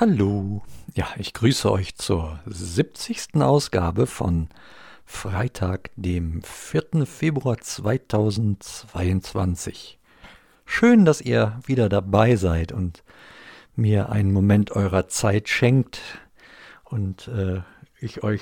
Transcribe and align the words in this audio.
Hallo. 0.00 0.62
Ja, 0.94 1.06
ich 1.18 1.34
grüße 1.34 1.70
euch 1.70 1.94
zur 1.94 2.40
70. 2.46 3.42
Ausgabe 3.42 4.06
von 4.06 4.48
Freitag, 5.04 5.90
dem 5.94 6.42
4. 6.42 7.04
Februar 7.04 7.58
2022. 7.58 9.98
Schön, 10.64 11.04
dass 11.04 11.20
ihr 11.20 11.60
wieder 11.66 11.90
dabei 11.90 12.36
seid 12.36 12.72
und 12.72 13.04
mir 13.76 14.08
einen 14.08 14.32
Moment 14.32 14.70
eurer 14.70 15.08
Zeit 15.08 15.50
schenkt 15.50 16.00
und 16.84 17.28
äh, 17.28 17.60
ich 17.98 18.24
euch 18.24 18.40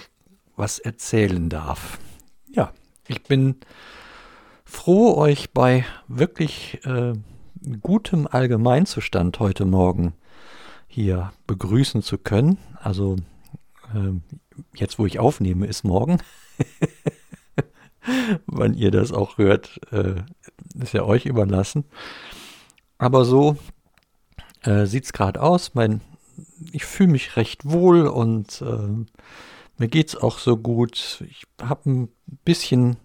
was 0.55 0.79
erzählen 0.79 1.49
darf. 1.49 1.99
Ja, 2.53 2.73
ich 3.09 3.25
bin 3.25 3.57
froh, 4.65 5.17
euch 5.17 5.51
bei 5.51 5.85
wirklich 6.07 6.79
äh, 6.85 7.15
gutem 7.81 8.29
Allgemeinzustand 8.29 9.41
heute 9.41 9.65
Morgen 9.65 10.15
hier 10.89 11.33
begrüßen 11.47 12.03
zu 12.03 12.19
können. 12.19 12.59
Also 12.81 13.17
äh, 13.95 14.13
jetzt, 14.75 14.99
wo 14.99 15.07
ich 15.07 15.19
aufnehme, 15.19 15.67
ist 15.67 15.85
morgen. 15.85 16.19
Wann 18.47 18.75
ihr 18.75 18.91
das 18.91 19.13
auch 19.13 19.39
hört, 19.39 19.81
äh, 19.93 20.23
ist 20.81 20.95
ja 20.95 21.05
euch 21.05 21.27
überlassen. 21.27 21.85
Aber 22.97 23.25
so 23.25 23.57
äh, 24.63 24.87
sieht 24.87 25.05
es 25.05 25.13
gerade 25.13 25.43
aus. 25.43 25.75
Mein, 25.75 26.01
ich 26.73 26.85
fühle 26.85 27.11
mich 27.11 27.37
recht 27.37 27.71
wohl 27.71 28.07
und 28.07 28.63
äh, 28.63 29.07
mir 29.79 29.89
geht 29.89 30.09
es 30.09 30.17
auch 30.17 30.39
so 30.39 30.57
gut. 30.57 31.23
Ich 31.29 31.45
habe 31.63 31.91
ein 31.91 32.09
bisschen, 32.45 32.97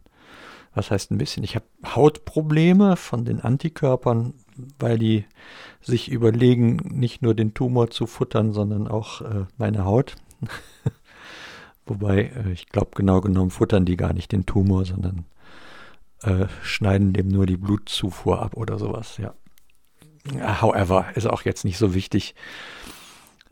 was 0.74 0.90
heißt 0.90 1.12
ein 1.12 1.18
bisschen? 1.18 1.44
Ich 1.44 1.56
habe 1.56 1.66
Hautprobleme 1.86 2.96
von 2.96 3.26
den 3.26 3.42
Antikörpern, 3.42 4.34
weil 4.80 4.98
die 4.98 5.26
sich 5.82 6.10
überlegen, 6.10 6.78
nicht 6.92 7.22
nur 7.22 7.34
den 7.34 7.54
Tumor 7.54 7.90
zu 7.90 8.08
futtern, 8.08 8.54
sondern 8.54 8.88
auch 8.88 9.22
äh, 9.22 9.46
meine 9.58 9.86
Haut. 9.86 10.16
Wobei, 11.86 12.32
äh, 12.36 12.52
ich 12.52 12.70
glaube, 12.70 12.92
genau 12.96 13.22
genommen 13.22 13.52
futtern 13.52 13.86
die 13.86 13.98
gar 13.98 14.14
nicht 14.14 14.32
den 14.32 14.46
Tumor, 14.46 14.86
sondern 14.86 15.26
äh, 16.22 16.48
schneiden 16.64 17.14
dem 17.14 17.28
nur 17.28 17.46
die 17.46 17.58
Blutzufuhr 17.58 18.42
ab 18.42 18.56
oder 18.56 18.80
sowas, 18.80 19.18
ja. 19.18 19.34
However, 20.62 21.08
ist 21.16 21.28
auch 21.28 21.42
jetzt 21.42 21.66
nicht 21.66 21.78
so 21.78 21.94
wichtig. 21.94 22.34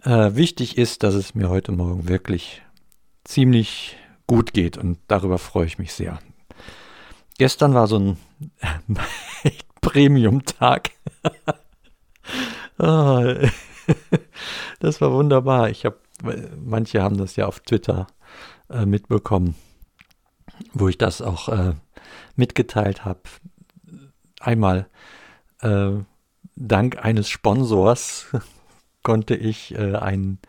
Äh, 0.03 0.35
wichtig 0.35 0.77
ist, 0.77 1.03
dass 1.03 1.15
es 1.15 1.35
mir 1.35 1.49
heute 1.49 1.73
Morgen 1.73 2.07
wirklich 2.07 2.61
ziemlich 3.25 3.97
gut 4.25 4.53
geht 4.53 4.77
und 4.77 4.97
darüber 5.07 5.37
freue 5.37 5.65
ich 5.65 5.77
mich 5.77 5.91
sehr. 5.91 6.19
Gestern 7.37 7.73
war 7.73 7.87
so 7.87 7.99
ein 7.99 8.17
Premium-Tag. 9.81 10.91
Ah, 12.77 13.35
das 14.79 15.01
war 15.01 15.11
wunderbar. 15.11 15.69
Ich 15.69 15.85
habe, 15.85 15.99
manche 16.63 17.03
haben 17.03 17.17
das 17.17 17.35
ja 17.35 17.45
auf 17.45 17.59
Twitter 17.59 18.07
äh, 18.71 18.87
mitbekommen, 18.87 19.55
wo 20.73 20.87
ich 20.87 20.97
das 20.97 21.21
auch 21.21 21.49
äh, 21.49 21.73
mitgeteilt 22.35 23.05
habe. 23.05 23.21
Einmal 24.39 24.87
äh, 25.59 25.91
dank 26.55 27.03
eines 27.03 27.29
Sponsors 27.29 28.27
konnte 29.03 29.35
ich 29.35 29.75
äh, 29.75 29.95
ein, 29.95 30.39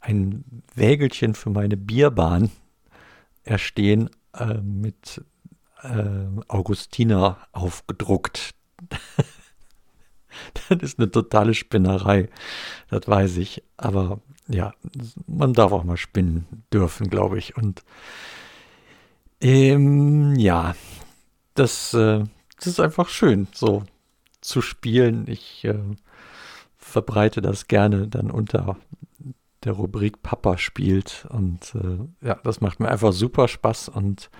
ein 0.00 0.62
Wägelchen 0.74 1.34
für 1.34 1.50
meine 1.50 1.76
Bierbahn 1.76 2.50
erstehen 3.44 4.10
äh, 4.34 4.54
mit 4.54 5.22
äh, 5.82 6.42
Augustiner 6.48 7.38
aufgedruckt. 7.52 8.54
das 10.68 10.78
ist 10.82 10.98
eine 10.98 11.10
totale 11.10 11.54
Spinnerei, 11.54 12.28
das 12.88 13.06
weiß 13.06 13.36
ich. 13.38 13.62
Aber 13.76 14.20
ja, 14.48 14.74
man 15.26 15.52
darf 15.52 15.72
auch 15.72 15.84
mal 15.84 15.96
spinnen 15.96 16.46
dürfen, 16.72 17.08
glaube 17.10 17.38
ich. 17.38 17.56
Und 17.56 17.82
ähm, 19.40 20.36
ja, 20.36 20.74
das, 21.54 21.94
äh, 21.94 22.24
das 22.56 22.66
ist 22.66 22.80
einfach 22.80 23.08
schön, 23.08 23.48
so 23.52 23.84
zu 24.40 24.62
spielen. 24.62 25.26
Ich 25.26 25.64
äh, 25.64 25.78
verbreite 26.76 27.42
das 27.42 27.68
gerne 27.68 28.08
dann 28.08 28.30
unter 28.30 28.76
der 29.64 29.72
Rubrik 29.72 30.22
Papa 30.22 30.58
spielt. 30.58 31.26
Und 31.30 31.74
äh, 31.74 32.26
ja, 32.26 32.34
das 32.42 32.60
macht 32.60 32.80
mir 32.80 32.88
einfach 32.88 33.12
super 33.12 33.48
Spaß. 33.48 33.88
Und 33.88 34.30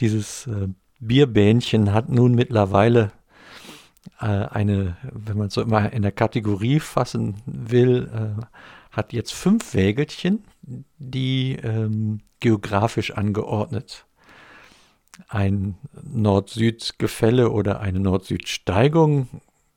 dieses 0.00 0.46
äh, 0.46 0.68
Bierbähnchen 1.00 1.92
hat 1.92 2.08
nun 2.08 2.34
mittlerweile 2.34 3.12
eine, 4.18 4.96
wenn 5.02 5.38
man 5.38 5.50
so 5.50 5.62
immer 5.62 5.92
in 5.92 6.02
der 6.02 6.12
Kategorie 6.12 6.80
fassen 6.80 7.36
will, 7.46 8.10
äh, 8.12 8.42
hat 8.90 9.12
jetzt 9.12 9.32
fünf 9.32 9.74
Wägelchen, 9.74 10.44
die 10.98 11.56
ähm, 11.62 12.20
geografisch 12.40 13.12
angeordnet 13.12 14.06
ein 15.28 15.76
Nord-Süd-Gefälle 16.02 17.50
oder 17.50 17.80
eine 17.80 18.00
Nord-Süd-Steigung 18.00 19.28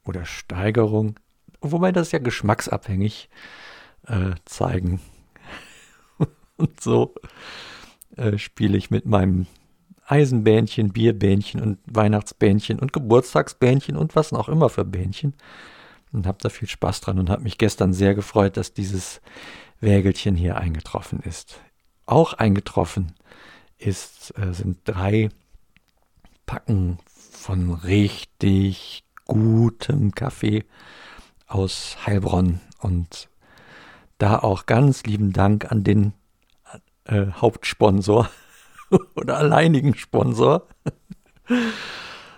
oder 0.05 0.25
Steigerung, 0.25 1.19
wobei 1.61 1.91
das 1.91 2.11
ja 2.11 2.19
geschmacksabhängig 2.19 3.29
äh, 4.07 4.31
zeigen. 4.45 5.01
und 6.57 6.81
so 6.81 7.15
äh, 8.15 8.37
spiele 8.37 8.77
ich 8.77 8.91
mit 8.91 9.05
meinem 9.05 9.47
Eisenbähnchen, 10.05 10.93
Bierbähnchen 10.93 11.61
und 11.61 11.79
Weihnachtsbähnchen 11.85 12.79
und 12.79 12.93
Geburtstagsbähnchen 12.93 13.97
und 13.97 14.15
was 14.15 14.33
auch 14.33 14.49
immer 14.49 14.69
für 14.69 14.85
Bähnchen. 14.85 15.33
Und 16.11 16.27
habe 16.27 16.37
da 16.41 16.49
viel 16.49 16.69
Spaß 16.69 17.01
dran 17.01 17.19
und 17.19 17.29
habe 17.29 17.43
mich 17.43 17.57
gestern 17.57 17.93
sehr 17.93 18.15
gefreut, 18.15 18.55
dass 18.55 18.73
dieses 18.73 19.21
Wägelchen 19.81 20.35
hier 20.35 20.57
eingetroffen 20.57 21.19
ist. 21.19 21.59
Auch 22.05 22.33
eingetroffen 22.33 23.13
ist, 23.77 24.33
äh, 24.37 24.53
sind 24.53 24.79
drei 24.85 25.29
Packen 26.45 26.99
von 27.07 27.73
richtig 27.73 29.03
gutem 29.25 30.13
Kaffee 30.13 30.63
aus 31.47 31.97
Heilbronn. 32.05 32.61
Und 32.79 33.29
da 34.17 34.39
auch 34.39 34.65
ganz 34.65 35.03
lieben 35.03 35.33
Dank 35.33 35.71
an 35.71 35.83
den 35.83 36.13
äh, 37.05 37.27
Hauptsponsor 37.31 38.29
oder 39.15 39.37
alleinigen 39.37 39.95
Sponsor. 39.95 40.67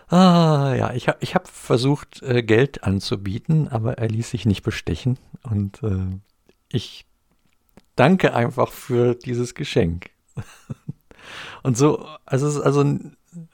ah, 0.09 0.73
ja, 0.77 0.93
ich 0.93 1.07
habe 1.07 1.17
ich 1.21 1.35
hab 1.35 1.47
versucht, 1.47 2.21
äh, 2.23 2.43
Geld 2.43 2.83
anzubieten, 2.83 3.67
aber 3.67 3.97
er 3.97 4.09
ließ 4.09 4.29
sich 4.29 4.45
nicht 4.45 4.63
bestechen. 4.63 5.17
Und 5.43 5.81
äh, 5.83 6.19
ich 6.69 7.05
danke 7.95 8.33
einfach 8.33 8.71
für 8.71 9.15
dieses 9.15 9.55
Geschenk. 9.55 10.09
Und 11.63 11.77
so, 11.77 12.07
also, 12.25 12.47
es 12.47 12.55
ist 12.55 12.61
also 12.61 12.85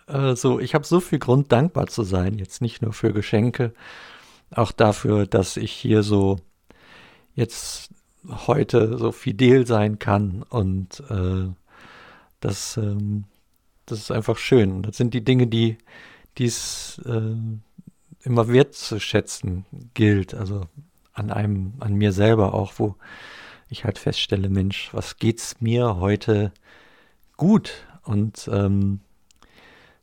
äh, 0.07 0.35
so, 0.35 0.59
ich 0.59 0.75
habe 0.75 0.85
so 0.85 0.99
viel 0.99 1.19
Grund, 1.19 1.51
dankbar 1.51 1.87
zu 1.87 2.03
sein, 2.03 2.37
jetzt 2.37 2.61
nicht 2.61 2.81
nur 2.81 2.93
für 2.93 3.13
Geschenke, 3.13 3.73
auch 4.51 4.71
dafür, 4.71 5.25
dass 5.25 5.57
ich 5.57 5.71
hier 5.71 6.03
so 6.03 6.37
jetzt 7.33 7.89
heute 8.47 8.97
so 8.97 9.11
fidel 9.11 9.65
sein 9.67 9.99
kann 9.99 10.43
und 10.43 11.01
äh, 11.09 11.47
das, 12.43 12.77
ähm, 12.77 13.25
das 13.85 13.99
ist 13.99 14.11
einfach 14.11 14.37
schön. 14.37 14.81
Das 14.83 14.97
sind 14.97 15.13
die 15.13 15.23
Dinge, 15.23 15.47
die 15.47 15.77
es 16.37 17.01
äh, 17.05 17.35
immer 18.23 18.47
wertzuschätzen 18.47 19.65
gilt. 19.93 20.33
Also 20.33 20.65
an 21.13 21.31
einem, 21.31 21.73
an 21.79 21.93
mir 21.93 22.11
selber 22.11 22.53
auch, 22.53 22.73
wo 22.77 22.95
ich 23.69 23.85
halt 23.85 23.97
feststelle, 23.97 24.49
Mensch, 24.49 24.93
was 24.93 25.17
geht's 25.17 25.61
mir 25.61 25.97
heute 25.97 26.51
gut? 27.37 27.85
Und 28.03 28.49
ähm, 28.51 28.99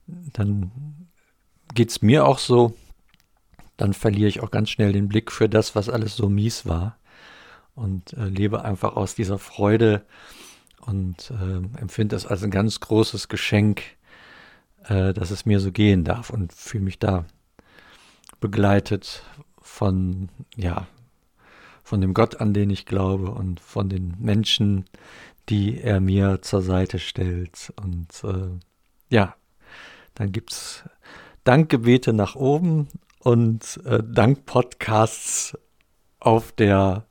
dann 0.06 0.70
geht's 1.74 2.02
mir 2.02 2.26
auch 2.26 2.38
so, 2.38 2.74
dann 3.76 3.92
verliere 3.92 4.28
ich 4.28 4.40
auch 4.40 4.50
ganz 4.50 4.70
schnell 4.70 4.92
den 4.92 5.08
Blick 5.08 5.30
für 5.30 5.48
das, 5.48 5.74
was 5.74 5.88
alles 5.88 6.16
so 6.16 6.28
mies 6.28 6.66
war 6.66 6.98
und 7.74 8.12
äh, 8.14 8.24
lebe 8.24 8.64
einfach 8.64 8.96
aus 8.96 9.14
dieser 9.14 9.38
Freude 9.38 10.04
und 10.86 11.30
äh, 11.30 11.80
empfinde 11.80 12.16
es 12.16 12.26
als 12.26 12.42
ein 12.42 12.50
ganz 12.50 12.80
großes 12.80 13.28
Geschenk, 13.28 13.82
äh, 14.84 15.12
dass 15.12 15.30
es 15.30 15.46
mir 15.46 15.60
so 15.60 15.72
gehen 15.72 16.04
darf 16.04 16.30
und 16.30 16.52
fühle 16.52 16.84
mich 16.84 16.98
da 16.98 17.24
begleitet 18.40 19.22
von, 19.60 20.28
ja, 20.56 20.86
von 21.82 22.00
dem 22.00 22.14
Gott, 22.14 22.40
an 22.40 22.54
den 22.54 22.70
ich 22.70 22.86
glaube 22.86 23.30
und 23.30 23.60
von 23.60 23.88
den 23.88 24.14
Menschen, 24.18 24.84
die 25.48 25.80
er 25.80 26.00
mir 26.00 26.42
zur 26.42 26.62
Seite 26.62 26.98
stellt. 26.98 27.72
Und 27.82 28.08
äh, 28.24 28.58
ja, 29.08 29.34
dann 30.14 30.32
gibt 30.32 30.52
es 30.52 30.84
Dankgebete 31.44 32.12
nach 32.12 32.36
oben 32.36 32.88
und 33.20 33.80
äh, 33.84 34.02
Dankpodcasts 34.02 35.58
auf 36.20 36.52
der 36.52 37.06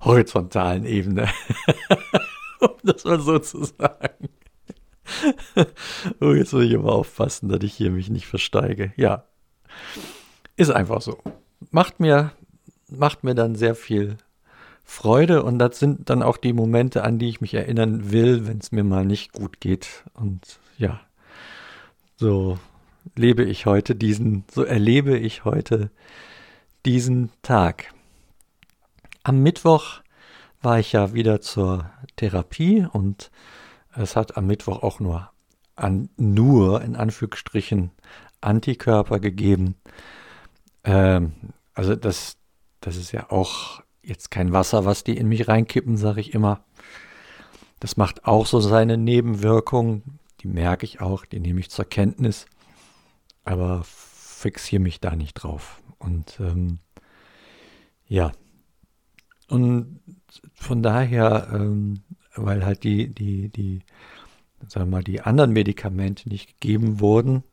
horizontalen 0.00 0.84
Ebene. 0.84 1.28
um 2.72 2.78
das 2.82 3.04
mal 3.04 3.20
so 3.20 3.38
zu 3.38 3.64
sagen. 3.64 4.28
oh, 6.20 6.32
jetzt 6.32 6.52
muss 6.52 6.64
ich 6.64 6.74
aber 6.74 6.92
aufpassen, 6.92 7.48
dass 7.48 7.62
ich 7.62 7.74
hier 7.74 7.90
mich 7.90 8.10
nicht 8.10 8.26
versteige. 8.26 8.92
Ja, 8.96 9.24
ist 10.56 10.70
einfach 10.70 11.00
so. 11.00 11.18
Macht 11.70 12.00
mir, 12.00 12.32
macht 12.88 13.24
mir 13.24 13.34
dann 13.34 13.54
sehr 13.54 13.74
viel 13.74 14.16
Freude 14.84 15.42
und 15.42 15.58
das 15.58 15.78
sind 15.78 16.10
dann 16.10 16.22
auch 16.22 16.36
die 16.36 16.52
Momente, 16.52 17.02
an 17.02 17.18
die 17.18 17.28
ich 17.28 17.40
mich 17.40 17.54
erinnern 17.54 18.12
will, 18.12 18.46
wenn 18.46 18.58
es 18.58 18.72
mir 18.72 18.84
mal 18.84 19.04
nicht 19.04 19.32
gut 19.32 19.60
geht. 19.60 20.04
Und 20.14 20.60
ja, 20.78 21.00
so 22.16 22.58
lebe 23.14 23.44
ich 23.44 23.66
heute 23.66 23.94
diesen, 23.94 24.44
so 24.50 24.62
erlebe 24.62 25.18
ich 25.18 25.44
heute 25.44 25.90
diesen 26.84 27.30
Tag. 27.42 27.92
Am 29.24 29.42
Mittwoch 29.42 30.00
war 30.66 30.80
ich 30.80 30.90
ja 30.90 31.14
wieder 31.14 31.40
zur 31.40 31.88
Therapie 32.16 32.84
und 32.92 33.30
es 33.94 34.16
hat 34.16 34.36
am 34.36 34.48
Mittwoch 34.48 34.82
auch 34.82 34.98
nur 34.98 35.30
an, 35.76 36.08
nur 36.16 36.82
in 36.82 36.96
Anführungsstrichen 36.96 37.92
Antikörper 38.40 39.20
gegeben. 39.20 39.76
Ähm, 40.82 41.34
also 41.72 41.94
das, 41.94 42.36
das 42.80 42.96
ist 42.96 43.12
ja 43.12 43.30
auch 43.30 43.80
jetzt 44.02 44.32
kein 44.32 44.52
Wasser, 44.52 44.84
was 44.84 45.04
die 45.04 45.16
in 45.16 45.28
mich 45.28 45.46
reinkippen, 45.46 45.96
sage 45.96 46.20
ich 46.20 46.34
immer. 46.34 46.64
Das 47.78 47.96
macht 47.96 48.24
auch 48.24 48.44
so 48.44 48.58
seine 48.58 48.96
Nebenwirkungen. 48.96 50.18
Die 50.40 50.48
merke 50.48 50.84
ich 50.84 51.00
auch, 51.00 51.26
die 51.26 51.38
nehme 51.38 51.60
ich 51.60 51.70
zur 51.70 51.84
Kenntnis. 51.84 52.46
Aber 53.44 53.82
fixiere 53.84 54.82
mich 54.82 54.98
da 54.98 55.14
nicht 55.14 55.34
drauf. 55.34 55.80
Und 56.00 56.40
ähm, 56.40 56.80
ja. 58.08 58.32
Und 59.48 60.00
von 60.54 60.82
daher, 60.82 61.48
ähm, 61.52 62.00
weil 62.34 62.64
halt 62.64 62.84
die, 62.84 63.08
die, 63.08 63.48
die, 63.48 63.82
sagen 64.68 64.90
wir 64.90 64.96
mal, 64.98 65.04
die 65.04 65.20
anderen 65.20 65.52
Medikamente 65.52 66.28
nicht 66.28 66.60
gegeben 66.60 67.00
wurden, 67.00 67.44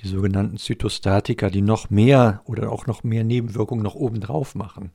die 0.00 0.08
sogenannten 0.08 0.58
Zytostatika, 0.58 1.50
die 1.50 1.62
noch 1.62 1.90
mehr 1.90 2.42
oder 2.44 2.70
auch 2.72 2.86
noch 2.86 3.04
mehr 3.04 3.24
Nebenwirkungen 3.24 3.82
noch 3.82 3.94
obendrauf 3.94 4.54
machen, 4.54 4.90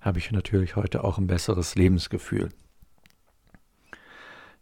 habe 0.00 0.18
ich 0.18 0.32
natürlich 0.32 0.76
heute 0.76 1.04
auch 1.04 1.18
ein 1.18 1.26
besseres 1.26 1.74
Lebensgefühl. 1.74 2.48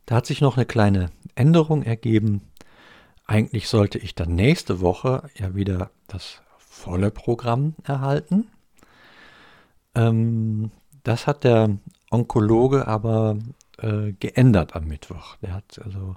Da 0.06 0.16
hat 0.16 0.26
sich 0.26 0.40
noch 0.40 0.56
eine 0.56 0.66
kleine 0.66 1.10
Änderung 1.34 1.82
ergeben. 1.82 2.40
Eigentlich 3.26 3.68
sollte 3.68 3.98
ich 3.98 4.14
dann 4.14 4.34
nächste 4.34 4.80
Woche 4.80 5.30
ja 5.36 5.54
wieder 5.54 5.90
das 6.08 6.40
volle 6.56 7.10
Programm 7.10 7.74
erhalten. 7.84 8.48
Ähm, 9.98 10.70
das 11.02 11.26
hat 11.26 11.44
der 11.44 11.76
Onkologe 12.10 12.86
aber 12.86 13.38
äh, 13.78 14.12
geändert 14.12 14.76
am 14.76 14.86
Mittwoch. 14.86 15.36
Der 15.42 15.54
hat 15.54 15.80
also 15.84 16.16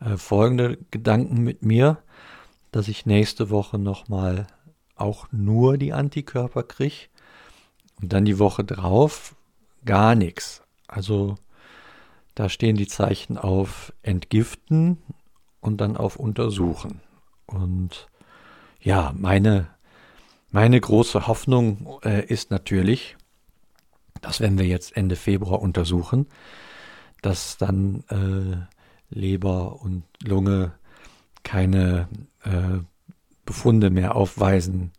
äh, 0.00 0.16
folgende 0.16 0.78
Gedanken 0.90 1.42
mit 1.42 1.62
mir, 1.62 1.98
dass 2.70 2.88
ich 2.88 3.06
nächste 3.06 3.50
Woche 3.50 3.78
nochmal 3.78 4.46
auch 4.96 5.26
nur 5.32 5.78
die 5.78 5.92
Antikörper 5.92 6.62
kriege 6.62 7.08
und 8.00 8.12
dann 8.12 8.24
die 8.24 8.38
Woche 8.38 8.64
drauf 8.64 9.34
gar 9.84 10.14
nichts. 10.14 10.62
Also 10.86 11.36
da 12.34 12.48
stehen 12.48 12.76
die 12.76 12.86
Zeichen 12.86 13.36
auf 13.36 13.92
entgiften 14.02 14.98
und 15.60 15.80
dann 15.80 15.96
auf 15.96 16.16
untersuchen. 16.16 17.00
Und 17.46 18.08
ja, 18.80 19.12
meine, 19.16 19.68
meine 20.52 20.78
große 20.78 21.26
Hoffnung 21.26 21.98
äh, 22.04 22.24
ist 22.26 22.50
natürlich, 22.50 23.16
dass 24.20 24.40
wenn 24.40 24.58
wir 24.58 24.66
jetzt 24.66 24.96
Ende 24.96 25.16
Februar 25.16 25.60
untersuchen, 25.60 26.28
dass 27.22 27.56
dann 27.56 28.04
äh, 28.08 29.14
Leber 29.14 29.80
und 29.82 30.04
Lunge 30.22 30.72
keine 31.42 32.08
äh, 32.44 32.78
Befunde 33.44 33.90
mehr 33.90 34.14
aufweisen, 34.14 34.92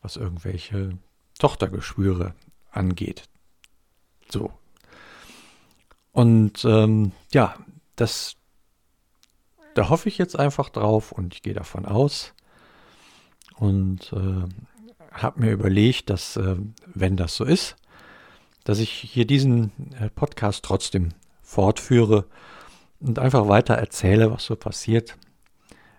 was 0.00 0.16
irgendwelche 0.16 0.98
Tochtergeschwüre 1.38 2.34
angeht. 2.70 3.28
So. 4.30 4.52
Und 6.12 6.64
ähm, 6.64 7.12
ja, 7.32 7.56
das, 7.96 8.36
da 9.74 9.90
hoffe 9.90 10.08
ich 10.08 10.16
jetzt 10.16 10.38
einfach 10.38 10.70
drauf 10.70 11.12
und 11.12 11.34
ich 11.34 11.42
gehe 11.42 11.54
davon 11.54 11.84
aus 11.84 12.32
und 13.56 14.12
äh, 14.12 14.48
habe 15.12 15.40
mir 15.40 15.52
überlegt, 15.52 16.10
dass 16.10 16.36
äh, 16.36 16.56
wenn 16.86 17.16
das 17.16 17.36
so 17.36 17.44
ist, 17.44 17.76
dass 18.64 18.78
ich 18.78 18.90
hier 18.90 19.26
diesen 19.26 19.70
äh, 20.00 20.10
Podcast 20.10 20.64
trotzdem 20.64 21.10
fortführe 21.42 22.26
und 23.00 23.18
einfach 23.18 23.48
weiter 23.48 23.74
erzähle, 23.74 24.30
was 24.30 24.44
so 24.44 24.56
passiert, 24.56 25.16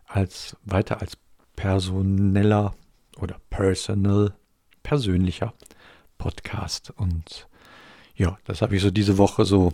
als 0.05 0.57
weiter 0.63 1.01
als 1.01 1.17
personeller 1.55 2.75
oder 3.19 3.39
personal, 3.49 4.33
persönlicher 4.83 5.53
Podcast. 6.17 6.93
Und 6.95 7.47
ja, 8.15 8.37
das 8.45 8.61
habe 8.61 8.75
ich 8.75 8.81
so 8.81 8.91
diese 8.91 9.17
Woche 9.17 9.45
so 9.45 9.73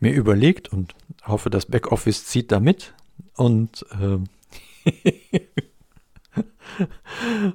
mir 0.00 0.12
überlegt 0.12 0.72
und 0.72 0.94
hoffe, 1.26 1.50
das 1.50 1.66
Backoffice 1.66 2.26
zieht 2.26 2.52
da 2.52 2.60
mit. 2.60 2.94
Und, 3.34 3.84
äh, 3.92 5.12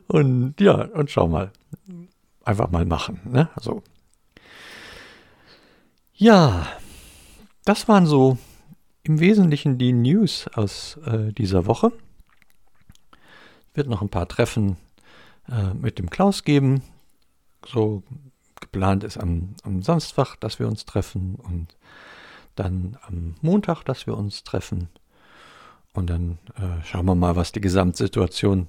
und 0.07 0.59
ja, 0.59 0.85
und 0.93 1.09
schau 1.11 1.27
mal. 1.27 1.51
Einfach 2.43 2.71
mal 2.71 2.85
machen. 2.85 3.19
Ne? 3.23 3.49
Also, 3.55 3.83
ja, 6.15 6.67
das 7.65 7.87
waren 7.87 8.07
so 8.07 8.37
im 9.03 9.19
Wesentlichen 9.19 9.77
die 9.77 9.93
News 9.93 10.47
aus 10.53 10.97
äh, 11.05 11.31
dieser 11.33 11.65
Woche. 11.65 11.91
Wird 13.73 13.87
noch 13.87 14.01
ein 14.01 14.09
paar 14.09 14.27
Treffen 14.27 14.77
äh, 15.49 15.73
mit 15.73 15.99
dem 15.99 16.09
Klaus 16.09 16.43
geben. 16.43 16.83
So 17.65 18.03
geplant 18.59 19.03
ist 19.03 19.17
am, 19.17 19.55
am 19.63 19.81
Samstag, 19.81 20.35
dass 20.39 20.59
wir 20.59 20.67
uns 20.67 20.85
treffen 20.85 21.35
und 21.35 21.75
dann 22.55 22.97
am 23.07 23.35
Montag, 23.41 23.83
dass 23.83 24.07
wir 24.07 24.17
uns 24.17 24.43
treffen. 24.43 24.89
Und 25.93 26.09
dann 26.09 26.37
äh, 26.55 26.83
schauen 26.85 27.05
wir 27.05 27.15
mal, 27.15 27.35
was 27.35 27.51
die 27.51 27.61
Gesamtsituation 27.61 28.67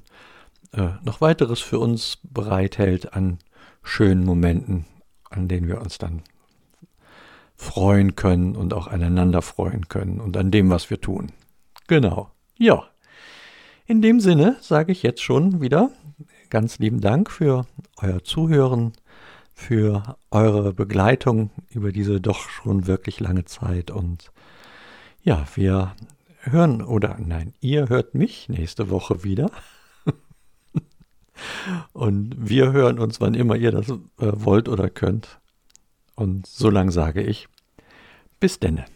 äh, 0.72 0.90
noch 1.02 1.20
weiteres 1.20 1.60
für 1.60 1.78
uns 1.78 2.18
bereithält 2.22 3.14
an 3.14 3.38
schönen 3.82 4.24
Momenten, 4.24 4.86
an 5.30 5.48
denen 5.48 5.68
wir 5.68 5.80
uns 5.80 5.98
dann 5.98 6.22
freuen 7.56 8.16
können 8.16 8.56
und 8.56 8.74
auch 8.74 8.88
aneinander 8.88 9.42
freuen 9.42 9.88
können 9.88 10.20
und 10.20 10.36
an 10.36 10.50
dem, 10.50 10.70
was 10.70 10.90
wir 10.90 11.00
tun. 11.00 11.32
Genau. 11.86 12.30
Ja. 12.58 12.84
In 13.86 14.02
dem 14.02 14.20
Sinne 14.20 14.56
sage 14.60 14.92
ich 14.92 15.02
jetzt 15.02 15.22
schon 15.22 15.60
wieder 15.60 15.90
ganz 16.52 16.78
lieben 16.78 17.00
Dank 17.00 17.30
für 17.30 17.66
euer 17.96 18.22
Zuhören, 18.24 18.92
für 19.54 20.16
eure 20.30 20.74
Begleitung 20.74 21.50
über 21.70 21.92
diese 21.92 22.20
doch 22.20 22.50
schon 22.50 22.86
wirklich 22.86 23.20
lange 23.20 23.46
Zeit 23.46 23.90
und 23.90 24.32
ja, 25.22 25.46
wir 25.54 25.94
hören 26.40 26.82
oder 26.82 27.16
nein, 27.18 27.54
ihr 27.60 27.88
hört 27.88 28.14
mich 28.14 28.50
nächste 28.50 28.90
Woche 28.90 29.24
wieder. 29.24 29.50
Und 32.02 32.34
wir 32.36 32.72
hören 32.72 32.98
uns, 32.98 33.20
wann 33.20 33.34
immer 33.34 33.54
ihr 33.54 33.70
das 33.70 33.88
äh, 33.88 33.94
wollt 34.18 34.68
oder 34.68 34.90
könnt. 34.90 35.38
Und 36.16 36.48
so 36.48 36.68
lang 36.68 36.90
sage 36.90 37.22
ich, 37.22 37.46
bis 38.40 38.58
denne. 38.58 38.86